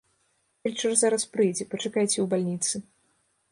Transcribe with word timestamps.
Фельчар 0.63 0.95
зараз 1.01 1.27
прыйдзе, 1.35 1.69
пачакайце 1.75 2.13
ў 2.21 2.25
бальніцы. 2.35 2.75